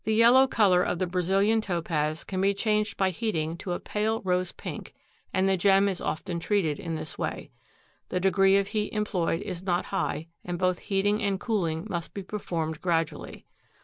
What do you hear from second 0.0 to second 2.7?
The yellow color of the Brazilian Topaz can be